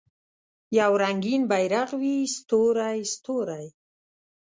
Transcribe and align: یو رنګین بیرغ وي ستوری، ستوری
یو 0.79 0.91
رنګین 1.03 1.41
بیرغ 1.51 1.89
وي 2.01 2.15
ستوری، 2.37 2.99
ستوری 3.13 3.65